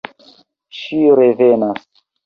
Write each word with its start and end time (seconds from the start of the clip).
Ŝi 0.79 1.03
revenas. 1.21 1.89